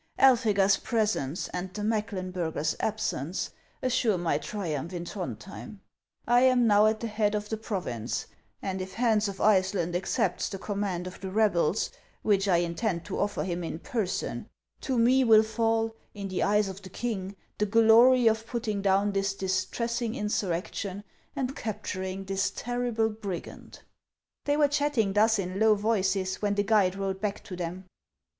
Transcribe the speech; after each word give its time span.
Elphega's 0.17 0.77
presence 0.77 1.47
and 1.49 1.71
the 1.75 1.83
Mecklenburger's 1.83 2.75
absence 2.79 3.51
assure 3.83 4.17
my 4.17 4.39
triumph 4.39 4.93
in 4.93 5.05
Throndhjem. 5.05 5.77
I 6.27 6.41
ana 6.49 6.61
now 6.63 6.85
at 6.87 7.01
the 7.01 7.05
head 7.07 7.35
of 7.35 7.49
the 7.49 7.57
province; 7.57 8.25
and 8.63 8.81
if 8.81 8.95
Hans 8.95 9.27
of 9.27 9.39
Iceland 9.39 9.95
accepts 9.95 10.49
the 10.49 10.57
command 10.57 11.05
of 11.05 11.21
the 11.21 11.29
rebels, 11.29 11.91
which 12.23 12.47
I 12.47 12.57
intend 12.57 13.05
to 13.05 13.19
offer 13.19 13.43
him 13.43 13.63
in 13.63 13.77
person, 13.77 14.47
to 14.79 14.97
me 14.97 15.23
will 15.23 15.43
fall, 15.43 15.95
in 16.15 16.29
the 16.29 16.41
eyes 16.41 16.67
of 16.67 16.81
the 16.81 16.89
king, 16.89 17.35
the 17.59 17.67
glory 17.67 18.25
of 18.25 18.47
putting 18.47 18.81
down 18.81 19.11
this 19.11 19.35
distressing 19.35 20.15
insurrection 20.15 21.03
and 21.35 21.55
capturing 21.55 22.25
this 22.25 22.49
terrible 22.55 23.09
brigand." 23.09 23.83
They 24.45 24.57
were 24.57 24.67
chatting 24.67 25.13
thus 25.13 25.37
in 25.37 25.59
low 25.59 25.75
voices 25.75 26.41
when 26.41 26.55
the 26.55 26.63
guide 26.63 26.95
rode 26.95 27.21
back 27.21 27.43
to 27.43 27.55
them. 27.55 27.85